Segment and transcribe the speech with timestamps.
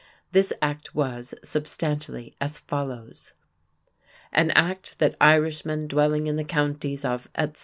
[0.31, 3.33] This Act was, substantially, as follows:
[4.31, 7.59] "An Act that Irishmen dwelling in the Counties of, etc....